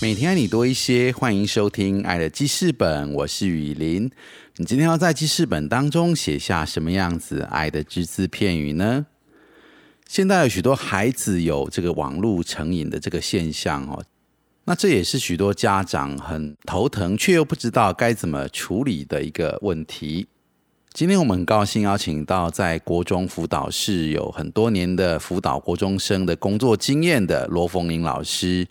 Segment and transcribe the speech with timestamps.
[0.00, 4.08] 每天爱你多一些，欢迎收听《爱的记事本》，我是雨林。
[4.54, 9.06] 你今天要在记事本当中写下什么样子爱的只字片语呢？
[10.06, 14.04] 现在有许多孩子有这个网络成瘾的这个现象哦，
[14.66, 20.28] 那这也是许多家长很头疼却又不知道该怎么处理的一个问题。
[20.92, 28.64] 今天我们很高兴邀请到在国中辅导室有很多年的辅导国中生的工作经验的罗凤玲老师。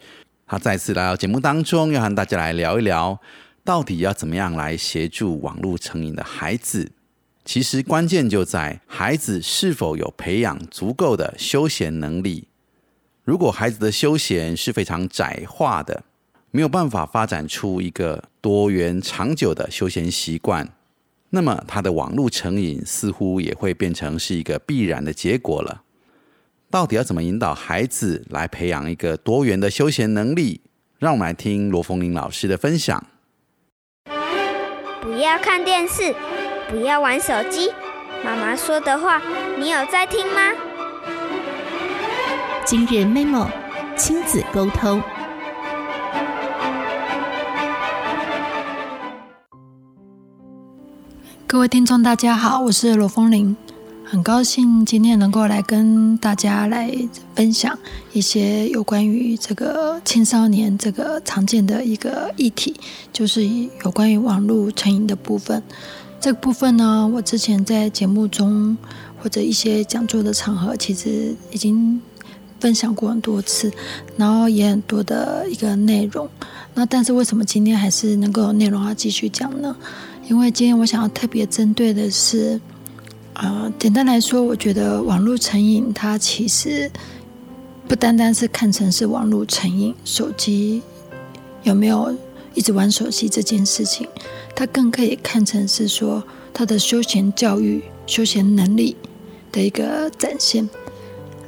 [0.48, 3.20] 他再次来到节目当中，要和大家来聊一聊，
[3.66, 6.90] 到底要怎么样来协助网络成瘾的孩子。
[7.44, 12.48] 其实关键就在孩子是否有培养足够的休闲能力。
[13.25, 16.03] 如果孩子的休闲是非常窄化的，
[16.52, 20.70] 没有办法发展出一个多元长久的休闲习惯，
[21.31, 25.84] 那么他的网络成瘾似乎也会变成是一个必然的结果了。
[26.70, 30.60] 到底要怎么引导孩子来培养一个多元的休闲能力？
[31.00, 33.02] 让我们来听罗凤玲老师的分享。
[35.02, 36.14] 不要看电视，
[36.70, 37.72] 不要玩手机。
[38.26, 39.22] 妈妈说的话，
[39.58, 40.42] 你有在听吗？
[42.66, 43.48] 今日 memo
[43.96, 45.02] 亲子沟通。
[51.48, 53.56] 各位听众，大家好，我是罗凤玲。
[54.09, 56.89] 很高兴今天能够来跟大家来
[57.36, 57.77] 分享
[58.13, 62.73] 一些有关于这个青少年这个常见的一个议题，
[63.11, 63.45] 就是
[63.83, 65.61] 有关于网络成瘾的部分。
[66.22, 68.78] 这个部分呢，我之前在节目中
[69.22, 72.00] 或者一些讲座的场合，其实已经
[72.62, 73.69] 分享过很多次，
[74.16, 76.29] 然后也很多的一个内容。
[76.75, 79.75] 那但是为什么今天还是能够有内容要继续讲呢？
[80.29, 82.62] 因为今天我想要特别针对的是。
[83.38, 86.90] 啊，简单来说，我觉得网络成瘾，它其实
[87.88, 90.81] 不单单是看成是网络成瘾，手机
[91.62, 92.18] 有没有
[92.56, 94.08] 一直玩手机这件事情，
[94.56, 98.96] 它更可以看成是说他的休闲教育、休闲能力
[99.52, 100.68] 的一个展现。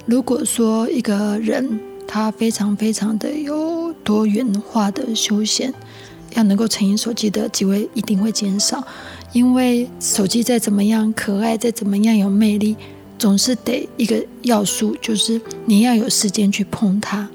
[0.05, 5.73] 如果说一个人他非常非常的有多元化的休闲，
[6.35, 8.85] 要能够成瘾手机的机会一定会减少。
[9.31, 12.75] 因为手机再怎么样可爱，再怎么样有魅力，
[13.17, 17.27] 总是得一个要素，就是你要有时间去碰它，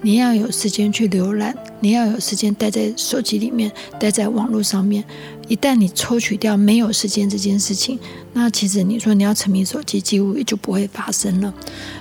[0.00, 5.04] 你要有时间去浏览，你要有时间待在手机里面，待在网络上面。
[5.48, 7.98] 一旦你抽取掉没有时间这件事情，
[8.32, 11.52] 那其实你说你要沉迷手机，几乎也就不会发生了。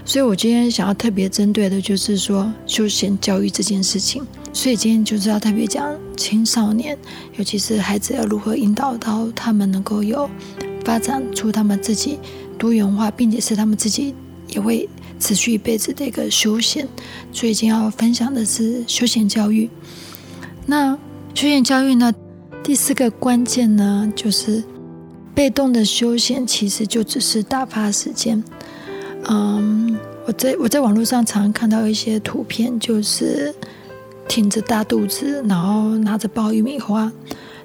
[0.05, 4.23] 所以我今天想要特别针对的就是说休闲教育这件事情。
[4.59, 6.97] 所以今天就是要特别讲青少年，
[7.37, 10.29] 尤其是孩子要如何引导到他们能够有
[10.83, 12.19] 发展出他们自己
[12.57, 14.13] 多元化，并且是他们自己
[14.49, 16.85] 也会持续一辈子的一个休闲。
[17.31, 19.69] 所以今天要分享的是休闲教育。
[20.65, 20.93] 那
[21.33, 22.13] 休闲教育呢，
[22.61, 24.61] 第四个关键呢，就是
[25.33, 28.43] 被动的休闲其实就只是打发时间。
[29.23, 33.55] 嗯，我在我在网络上常看到一些图片，就是。
[34.29, 37.11] 挺着大肚子，然后拿着爆玉米花，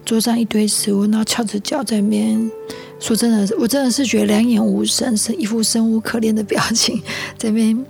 [0.02, 2.50] 桌上一堆食物，然后翘着脚在那边。
[2.98, 7.03] 说真的，我真的是觉得两眼无神，是一副生无可恋的表情，
[7.36, 7.84] 在那边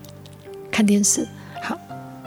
[0.73, 1.25] 看电视。
[1.63, 1.79] 好，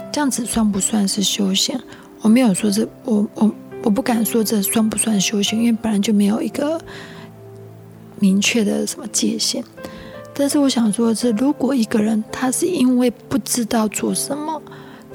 [0.09, 1.77] 这样子算不算是休闲？
[2.21, 3.51] 我没有说这，我我
[3.83, 6.79] 我不敢说这算不算休闲，因为本来就没有一个
[8.19, 9.61] 明确的什么界限。
[10.33, 14.61] 但是我想说的是，如果一个人他是因为不知道做什么。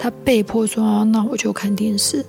[0.03, 2.27] 他被迫说：“那我就看电视。”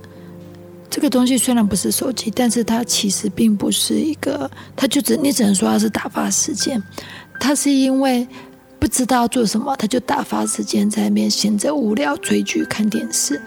[0.92, 6.80] 这个东西虽然不是手机，但是它其实并不是一个，他就只你只能说它是打发时间。
[7.40, 8.28] 他是因为
[8.78, 13.42] 不知道做什么，他就打发时间在那边闲着无聊追剧看电视，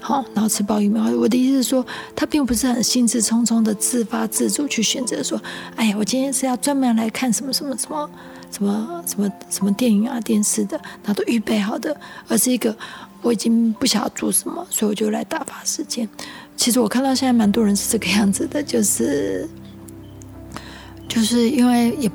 [0.00, 1.02] 好，然后吃鲍鱼苗。
[1.16, 5.42] 我的意思是说，他并不是很兴致冲冲的自发自主去选择说
[5.74, 8.08] ：“哎呀，我今天是要专门来看什么什么什么
[8.48, 11.96] 什么什么什么电影啊电视的，那都预备好的，
[12.28, 12.72] 而是一个。”
[13.22, 16.08] 我已经不晓得做什么，所以我就来打发时间。
[16.56, 19.48] 其实我看到现在蛮多人是这个样子的，就是
[21.08, 22.10] 就是因为也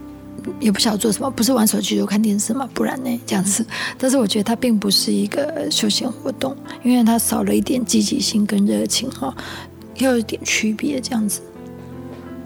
[0.59, 3.65] 也不晓得做什么，不是玩手机就看电视嘛，不然呢这样子。
[3.97, 9.35] 但是我觉得它并不是一个休闲活动，因为它少了一点积极性跟热情哈，
[9.97, 11.41] 要有点区别这样子。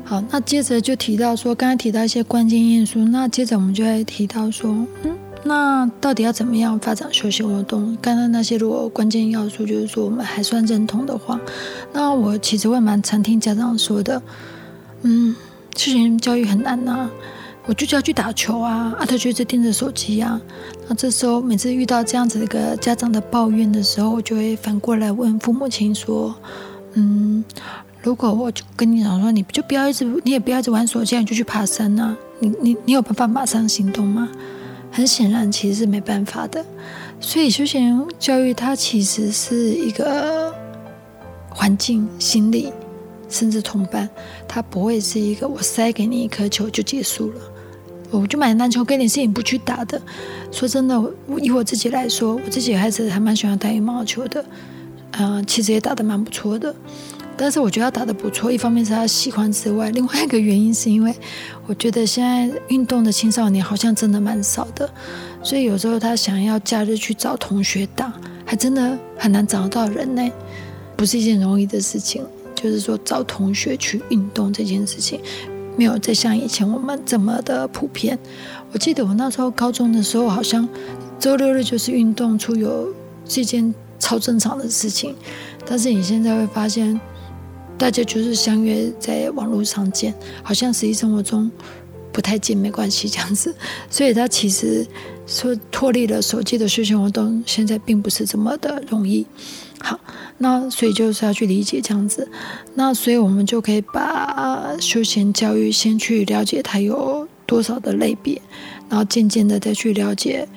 [0.03, 4.69] 好，那接着就提到说，刚才提到一些关键因素，那接着我们就会提到说，
[5.03, 7.97] 嗯，那到底要怎么样发展休闲活动？
[8.01, 11.39] 刚刚那些如果关键要素，就是说我们还算认同的话，
[11.93, 14.21] 那我其实会蛮常听家长说的，
[15.01, 15.35] 嗯，
[15.75, 17.09] 休闲教育很难呐，
[17.65, 20.39] 我就叫去打球啊，啊，他就一直盯着手机啊。
[20.87, 26.35] 那这时候每次遇到这样子一个家长的抱怨的时候，我就会反过来问父母亲说，
[26.93, 27.43] 嗯。
[28.03, 32.17] 如果我就跟你讲说，你就不要一直，你也不要一直玩手机，你就去爬山啊！
[32.39, 34.27] 你你你有办法马上行动吗？
[34.91, 36.63] 很显然，其实是没办法的。
[37.19, 40.53] 所以休闲教育它其实是一个
[41.49, 42.71] 环境、心理，
[43.29, 44.09] 甚至同伴，
[44.47, 47.41] 它不会是一个我塞给你一颗球就结束了。
[48.09, 50.01] 我就买篮球给你，是你不去打的。
[50.51, 54.43] 说真的，我以我自己来说，我自己孩子还蛮喜欢打羽毛球的，
[55.11, 56.75] 嗯，其实也打得蛮不错的。
[57.37, 61.11] 但是我觉得他打得不错，一方面是他喜欢之外，另外一个原因是因为
[61.65, 64.87] 我觉得现在运动的青少年好像真的蛮少的，
[65.41, 68.13] 所以有时候他想要假日去找同学打，
[68.45, 70.31] 还真的很难找到人呢，
[70.95, 72.23] 不是一件容易的事情。
[72.53, 75.19] 就是说找同学去运动这件事情，
[75.75, 78.19] 没有再像以前我们这么的普遍。
[78.71, 80.69] 我记得我那时候高中的时候，好像
[81.19, 82.87] 周六日就是运动出游
[83.25, 85.15] 是一件超正常的事情，
[85.65, 87.01] 但是你现在会发现。
[87.81, 90.13] 大家就是相约在网络上见，
[90.43, 91.49] 好像实际生活中
[92.13, 93.55] 不太见，没关系这样子。
[93.89, 94.85] 所以他其实
[95.25, 99.25] 说脱离了手机的休闲活动，现在并不是这么的容易。
[99.79, 99.99] 好，
[100.37, 102.29] 那所以就是要去理解这样子。
[102.75, 108.39] 那所以我们就可以把休闲教育先去了解它有多少的类别，
[108.89, 110.47] 然后渐渐的再去了解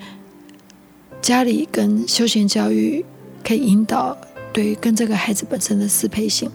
[1.22, 3.02] 家里跟休闲教育
[3.42, 4.14] 可以引导
[4.52, 6.50] 对跟这个孩子本身的适配性。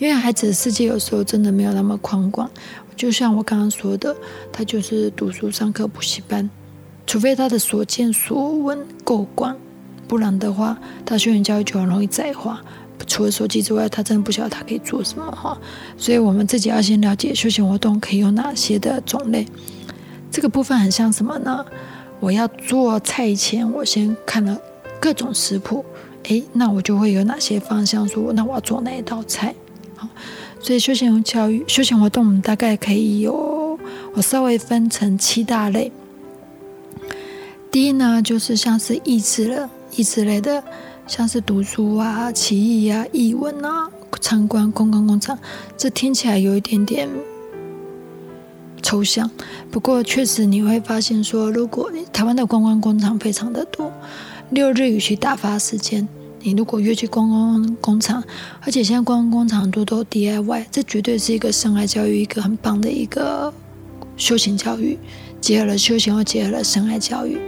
[0.00, 2.50] 因为孩子的世界有时候真的没有那么宽广，
[2.96, 4.16] 就像我刚刚说的，
[4.50, 6.48] 他就是读书、上课、补习班，
[7.06, 9.54] 除非他的所见所闻够广，
[10.08, 12.62] 不然的话，他休闲教育就很容易窄化。
[13.06, 15.58] 除了手机之外，他真的不晓得他可以做什么哈。
[15.98, 19.46] 所以我们自己要先了解休闲活动可以有哪些的种类。
[20.30, 21.62] 这个部分很像什么呢？
[22.20, 24.58] 我要做菜前，我先看了
[24.98, 25.84] 各种食谱，
[26.24, 29.54] 诶，那我就会有哪些方向说，那我要做哪一道菜。
[30.60, 33.78] 所以休闲教育、休闲活动，我们大概可以有，
[34.14, 35.90] 我稍微分成七大类。
[37.70, 40.62] 第一呢，就是像是益智了、益智类的，
[41.06, 43.88] 像是读书啊、奇艺啊、译文啊、
[44.20, 45.38] 参观观光工厂，
[45.76, 47.08] 这听起来有一点点
[48.82, 49.30] 抽象。
[49.70, 53.92] 不过确实你会发现说，如果台湾的观光工厂非常的多，
[54.50, 56.08] 六日与其打发时间。
[56.42, 58.22] 你如果约去观光工厂，
[58.62, 63.52] 而且现在观光工厂很多都 DIY，这绝对是一个生涯教育一个很棒的一个
[64.16, 64.98] 休闲教育，
[65.40, 67.38] 结合了休闲又结合了生涯教育。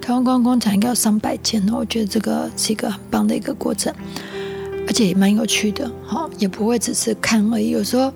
[0.00, 3.92] 台湾观光工厂应该有上百间哦，我觉得这个是一个很棒的一个过程，
[4.86, 7.70] 而且也蛮有趣的，哈，也不会只是看而已。
[7.70, 8.12] 有时候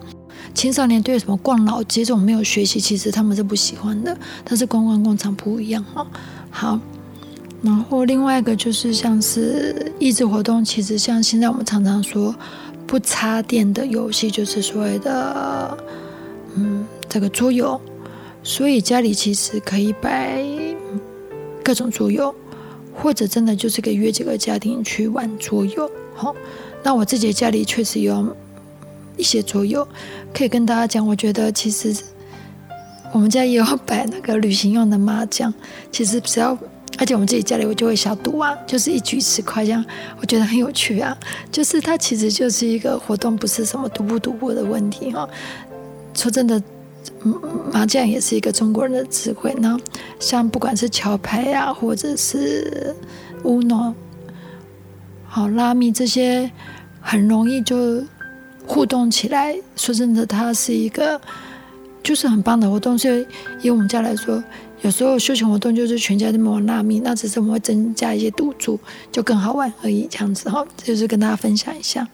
[0.53, 6.06] 青少年对什么逛老街这种没有学习，其实他们是不喜欢的，但是观光工厂不一样，哈，
[6.50, 6.79] 好。
[7.62, 12.35] 然后另外一个就是像是益智活动，其实像现在我们常常说
[12.88, 15.79] 不插电的游戏，就是所谓的
[16.56, 17.81] 嗯这个桌游。
[18.43, 20.44] 所以家里其实可以摆
[21.63, 22.34] 各种桌游，
[22.93, 25.89] 或者真的就是可以约几个家庭去玩桌游。
[26.17, 26.34] 好，
[26.82, 28.37] 那我自己家里确实有
[29.17, 29.87] 一些桌游，
[30.34, 31.06] 可以跟大家讲。
[31.06, 31.94] 我觉得其实
[33.13, 35.55] 我们家也有摆那个旅行用的麻将，
[35.93, 36.58] 其实只要。
[36.99, 39.84] 而且我们自己家里我就会小赌啊，就是一局十块这样，
[40.20, 41.17] 我觉得很有趣啊。
[41.51, 45.29] 就是它其实就是一个活动，不是什么赌不赌博的问题哈。
[46.15, 46.63] 说真的，
[47.72, 49.55] 麻将也是一个中国人的智慧。
[49.58, 49.77] 那
[50.20, 52.94] 像不管是桥牌呀，或者是
[53.44, 53.94] 乌诺、
[55.27, 56.49] 好拉米这些，
[57.01, 58.05] 很容易就
[58.67, 59.56] 互动起来。
[59.77, 61.19] 说真的，它是一个
[62.03, 62.99] 就是很棒的活动。
[62.99, 63.27] 所以
[63.63, 64.41] 以我们家来说。
[64.82, 68.79] 有时候休闲活动就是全家都玩纳米，那只是我们会增加一些赌注，
[69.10, 70.08] 就更好玩而已。
[70.10, 72.06] 这样子哈，就是跟大家分享一下。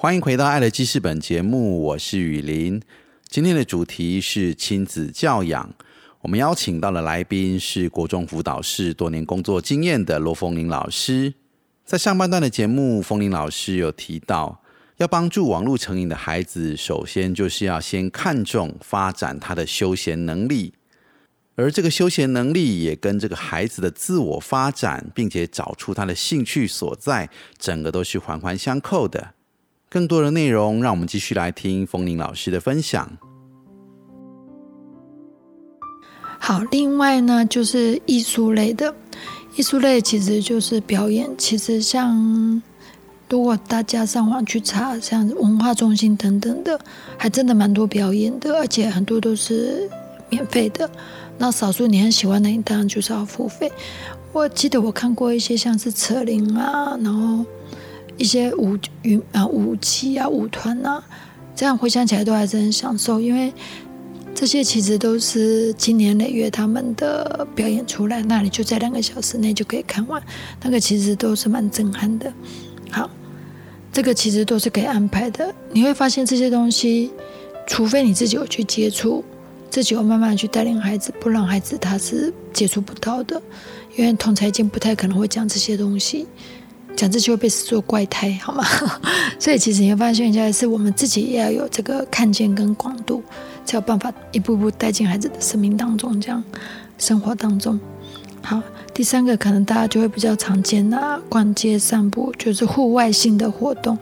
[0.00, 2.80] 欢迎回到《爱的记事本》节目，我是雨林。
[3.28, 5.74] 今天的主题是亲子教养。
[6.20, 11.34] 我们邀请到的来宾是国中辅导室多年工作经验的罗凤玲老师。
[11.84, 14.62] 在上半段的节目，凤玲老师有提到，
[14.98, 20.74] 要帮助网络成瘾的孩子，首先就是要先看重发展他的休闲能力，
[21.56, 27.28] 而这个休闲能力也跟这个孩子的自我发展，并且找出他的兴趣所在，
[27.58, 29.34] 整个都是环环相扣的。
[29.90, 33.10] 更多的内容，让我们继续来听风铃老师的分享。
[36.38, 38.94] 好，另外呢，就是艺术类的，
[39.56, 41.26] 艺术类其实就是表演。
[41.38, 42.62] 其实像
[43.30, 46.78] 如果大家上网去查，像文化中心等等的，
[47.16, 49.88] 还真的蛮多表演的，而且很多都是
[50.28, 50.88] 免费的。
[51.38, 53.72] 那少数你很喜欢的，你当然就是要付费。
[54.32, 57.42] 我记得我看过一些像是扯铃啊，然后。
[58.18, 61.02] 一些舞舞啊舞旗啊舞团啊，
[61.56, 63.52] 这样回想起来都还是很享受，因为
[64.34, 70.22] 这些其实都是经年累月他们的表演出来，那你就在两个小时内就可以看完，
[70.62, 72.32] 那个其实都是蛮震撼的。
[72.90, 73.08] 好，
[73.92, 75.54] 这个其实都是可以安排的。
[75.72, 77.10] 你会发现这些东西，
[77.66, 79.24] 除非你自己有去接触，
[79.70, 83.40] 自己有慢慢去带领孩子，不让孩子他是接触不到的，
[83.96, 86.26] 因为同才间不太可能会讲这些东西。
[86.98, 88.64] 讲这些会被视作怪胎，好吗？
[89.38, 93.22] 所以其实你会发现，现在是我们自己也要有这个看见跟广度，
[93.64, 96.42] 才有办法一步步带进孩子的生命当中，这样
[96.98, 97.78] 生活当中。
[98.42, 98.60] 好，
[98.92, 103.96] 第三个可能大家就会比较常见啊，逛街、散步，就是户外性的活动，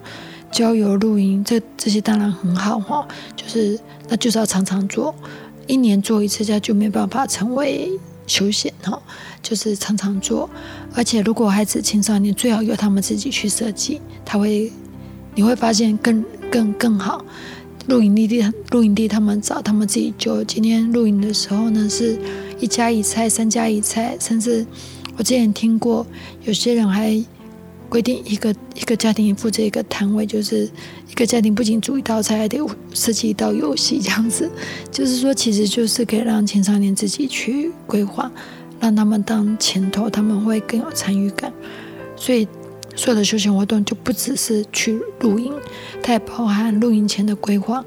[0.51, 5.15] 郊游、露营，这这些当然很好哈，就是那就是要常常做，
[5.67, 7.91] 一年做一次，这样就没办法成为
[8.27, 8.99] 休闲哈。
[9.49, 10.51] 就是常常做，
[10.93, 14.73] 而且如果孩子青少年最好由他们自己去设计，他会
[15.37, 17.25] 你会发现更更更好。
[17.87, 22.19] 露营地地露营地他们找他们自己就今天露营的时候呢，是
[22.59, 24.67] 一家一菜，三家一菜，甚至
[25.17, 26.05] 我之前听过
[26.43, 27.25] 有些人还
[27.89, 30.69] 规定一个一个家庭负责一个摊位，就是
[31.09, 32.59] 一个家庭不仅煮一道菜，还得
[32.93, 34.51] 设计一道游戏这样子。
[34.91, 38.29] 就是说，其实就是可以让青少年自己去规划。
[38.81, 41.53] 让他们当前头，他们会更有参与感。
[42.17, 42.47] 所以，
[42.95, 45.53] 所有的休闲活动就不只是去露营，
[46.03, 47.85] 它也包含露营前的规划。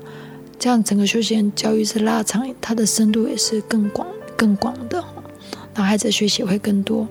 [0.59, 5.03] 这样整个休闲教育是拉长，它的深度也是更广、更广的。
[5.73, 7.07] 那孩子学习会更多。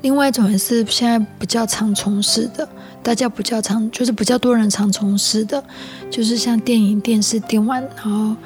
[0.00, 2.68] 另外一种也是现在比较常从事的，
[3.02, 5.62] 大家比较常就是比较多人常从事的，
[6.08, 8.36] 就是像电影、电视、电玩，然后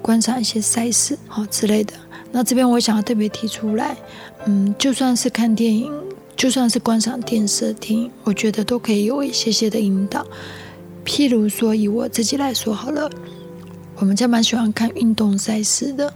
[0.00, 1.92] 观赏一些赛事好之类的。
[2.32, 3.96] 那这边我想要特别提出来，
[4.46, 5.90] 嗯，就算是看电影，
[6.36, 10.26] 就算是观赏电视听，我觉得都可以有一些些的引导。
[11.04, 13.08] 譬如说，以我自己来说好了，
[13.96, 16.12] 我们家蛮喜欢看运动赛事的，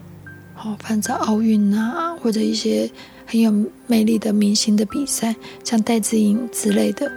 [0.55, 2.91] 好，反正奥运啊，或者一些
[3.25, 3.53] 很有
[3.87, 7.11] 魅力的明星的比赛，像戴资颖之类的，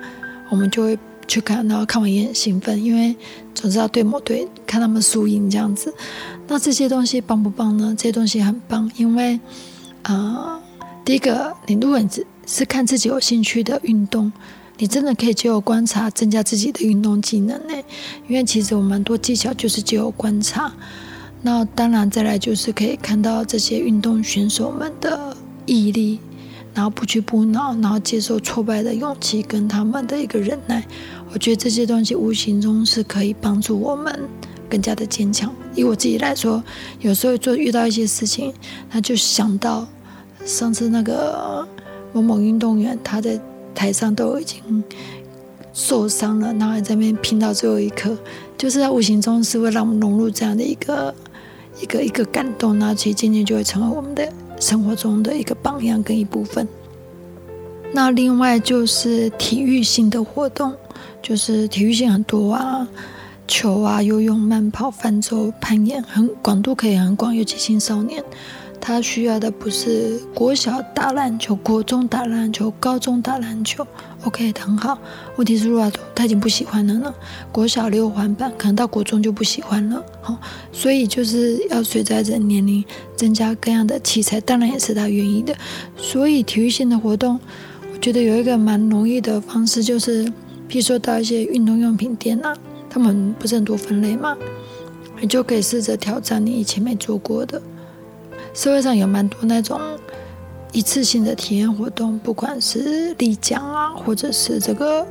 [0.49, 0.97] 我们就会
[1.27, 3.15] 去看，然后看完也很兴奋，因为
[3.55, 5.93] 总是要对某队看他们输赢这样子。
[6.47, 7.95] 那这些东西棒不棒呢？
[7.97, 9.39] 这些东西很棒，因为，
[10.03, 10.59] 啊，
[11.05, 12.07] 第一个，你如果你
[12.45, 14.31] 是看自己有兴趣的运动，
[14.77, 17.73] 你真的可以借由观察增加自己的运动技能呢。
[18.27, 20.71] 因为其实我蛮多技巧就是借由观察。
[21.41, 25.35] 那当然，再来就是可以看到这些运动选手们的
[25.65, 26.19] 毅力，
[26.73, 30.83] 然后不屈不挠，然后接受挫败的勇气跟他们的一个忍耐。
[31.31, 34.19] 我觉得这些东西无形中是可以帮助我们。
[34.69, 35.53] 更加的坚强。
[35.75, 36.63] 以我自己来说，
[37.01, 38.53] 有时候做遇到一些事情，
[38.89, 39.87] 他就想到
[40.45, 41.67] 上次那个
[42.11, 43.39] 某某运动员，他在
[43.73, 44.83] 台上都已经
[45.73, 48.15] 受伤了，然后在那边拼到最后一刻，
[48.57, 51.13] 就是在无形中是会让我们融入这样的一个
[51.81, 56.67] 一个一个感动，那其实渐渐就会成为我们的生活中的一个榜样跟一部分。
[57.91, 60.73] 那另外就是体育性的活动，
[61.21, 62.87] 就是体育性很多啊。
[63.47, 67.35] 球啊，游泳、慢跑、泛舟、攀岩，很广度可以很广。
[67.35, 68.23] 尤其青少年，
[68.79, 73.85] 他需要的不是国小打篮球、国中打篮球、高中打篮球
[74.23, 74.97] ，OK，很好。
[75.35, 77.13] 问题是，如果他已经不喜欢了呢？
[77.51, 80.03] 国小六环板，可能到国中就不喜欢了。
[80.21, 80.37] 好，
[80.71, 82.83] 所以就是要随着人年龄
[83.15, 85.53] 增加各样的器材，当然也是他愿意的。
[85.97, 87.39] 所以体育性的活动，
[87.93, 90.25] 我觉得有一个蛮容易的方式，就是
[90.69, 92.55] 譬如说到一些运动用品店啊。
[92.93, 94.37] 他们不是很多分类吗？
[95.19, 97.59] 你就可以试着挑战你以前没做过的。
[98.53, 99.81] 社会上有蛮多那种
[100.71, 105.03] 一次性的体验活动，不管是立桨啊，或者是这个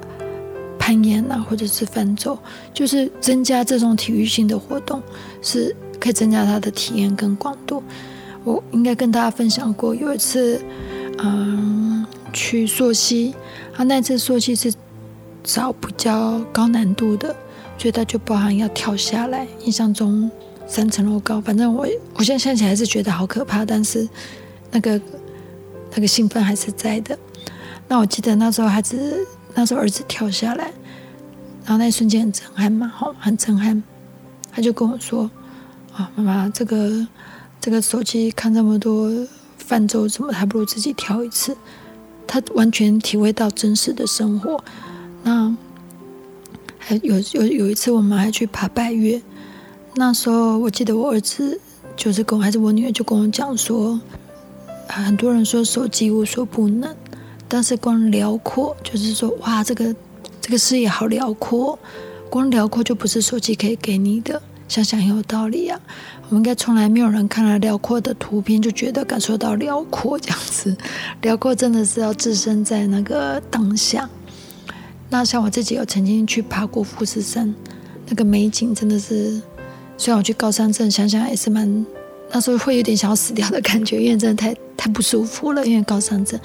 [0.79, 2.38] 攀岩啊，或者是泛舟，
[2.73, 5.03] 就是增加这种体育性的活动，
[5.40, 7.83] 是可以增加他的体验跟广度。
[8.45, 10.61] 我应该跟大家分享过，有一次，
[11.18, 13.35] 嗯，去溯溪，
[13.77, 14.73] 啊那次溯溪是
[15.42, 17.35] 找比较高难度的，
[17.83, 20.31] 所以他就包含要跳下来，印象中
[20.68, 24.09] 三层楼高，反正我我现在想起来是觉得好可怕，但是
[24.71, 25.01] 那个
[25.90, 27.18] 那个兴奋还是在的。
[27.88, 30.66] 那我记得那时候孩子，那时候儿子跳下来，
[31.64, 33.83] 然后那一瞬间很震撼嘛，好，很震撼，
[34.53, 35.29] 他就跟我说
[35.92, 37.05] ：“啊，妈妈，这个。”
[37.64, 39.09] 这个手机看这么多
[39.57, 41.57] 泛舟，怎么还不如自己跳一次？
[42.27, 44.64] 他完全体会到真实的生活。
[45.23, 45.57] 那
[46.85, 49.23] 还有有有一次，我们还去爬拜月。
[49.95, 51.61] 那时候我记得我儿子
[51.97, 54.01] 就是跟我还是我女儿就跟我讲说，
[54.88, 56.92] 很多人说手机无所不能，
[57.47, 59.95] 但是光辽阔就是说哇，这个
[60.40, 61.79] 这个视野好辽阔，
[62.29, 64.42] 光辽阔就不是手机可以给你的。
[64.66, 65.79] 想想很有道理啊！
[66.31, 70.75] 我们应该从来没有人看了辽阔的图片就觉得感受到辽阔这样子。
[71.21, 74.09] 辽阔真的是要置身在那个当下。
[75.12, 77.55] 那像我自己有曾经去爬过富士山，
[78.09, 79.40] 那个美景真的是，
[79.98, 81.87] 虽然我去高山镇想想也是蛮，
[82.33, 86.40] 那时候会有点想要死掉的感觉，因为真的太太不舒服了，因为高山镇。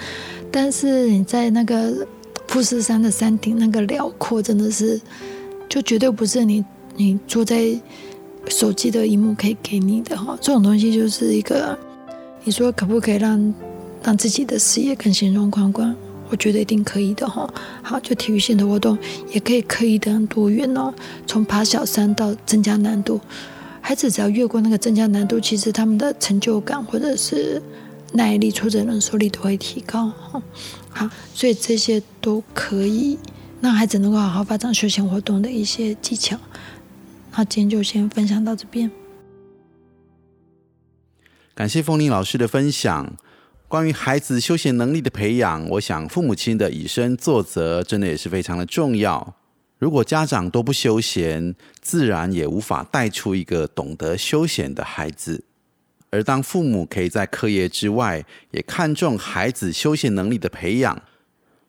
[0.52, 2.06] 但是你在那个
[2.48, 5.00] 富士山的山顶，那个辽阔真的是，
[5.70, 6.64] 就绝对不是你
[6.98, 7.80] 你坐在。
[8.50, 11.78] 手机的荧幕可以给你的哈，这种东西就是一个，
[12.46, 13.54] 你说可不可以让
[14.02, 15.94] 让自己的视野更形容宽广？
[16.30, 17.52] 我觉得一定可以的哈。
[17.82, 18.98] 好，就体育性的活动
[19.32, 20.94] 也可以刻意的很多元哦，
[21.26, 23.20] 从爬小山到增加难度，
[23.82, 27.62] 孩子只要越过那个增加难度，其实他们的成就感或者是
[28.14, 30.42] 耐力、挫折忍受力都会提高哈。
[30.90, 33.18] 好，所以这些都可以
[33.62, 36.38] 让孩子能够好好发展休闲活动的一些技巧。
[37.36, 38.90] 那今天就先分享到这边。
[41.54, 43.16] 感谢风铃老师的分享。
[43.70, 49.36] 关于孩子休闲能力的培养，我想父母亲的以身作则，真的也是非常的重要。
[49.78, 55.44] 如果家长都不休闲，自然也无法带出一个懂得休闲的孩子。
[56.10, 61.04] 而当父母可以在课业之外，也看重孩子休闲能力的培养。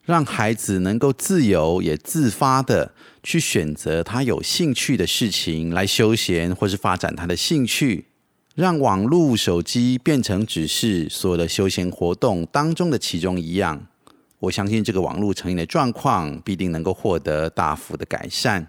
[0.05, 8.07] 让孩子能够自由也自发的去选择他有兴趣的事情来休闲，或是发展他的兴趣，
[8.59, 13.87] 让网络手机变成只是所有的休闲活动当中的其中一样。
[14.41, 18.67] 我相信这个网络成瘾的状况必定能够获得大幅的改善，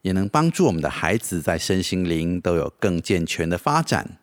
[0.00, 4.18] 也能帮助我们的孩子在身心灵都有更健全的发展。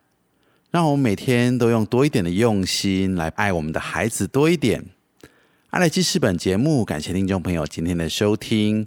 [0.70, 4.84] 让我们每天都用多一点的用心来爱我们的孩子多一点。
[5.70, 8.86] 阿莱基视本节目，感谢听众朋友今天的收听。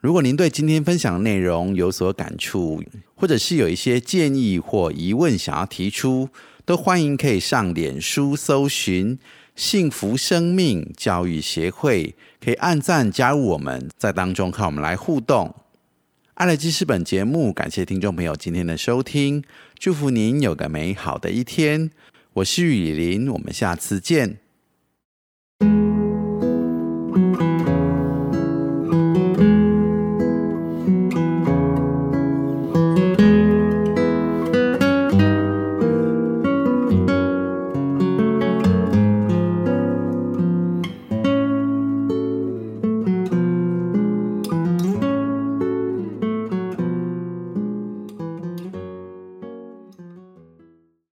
[0.00, 2.82] 如果您对今天分享的内容有所感触，
[3.14, 6.28] 或者是有一些建议或疑问想要提出，
[6.64, 9.18] 都欢迎可以上脸书搜寻
[9.56, 15.54] “幸福生命教育协会”，可以按赞加入我们，在当中和我们来互动。
[16.34, 19.42] 阿莱基是本节目，感谢听众朋友今天的收听，
[19.78, 21.90] 祝福您有个美好的一天。
[22.34, 24.45] 我是雨林，我们下次见。